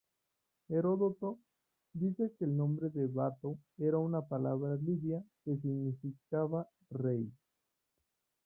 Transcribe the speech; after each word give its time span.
Heródoto 0.69 1.37
dice 1.93 2.33
que 2.39 2.45
el 2.45 2.57
nombre 2.57 2.89
de 2.89 3.05
Bato 3.05 3.59
era 3.77 3.99
una 3.99 4.21
palabra 4.27 4.73
libia 4.73 5.23
que 5.45 5.55
significaba 5.57 6.67
rey. 6.89 7.31